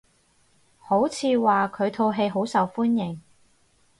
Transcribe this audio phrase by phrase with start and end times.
[0.79, 3.21] 好似話佢套劇好受歡迎？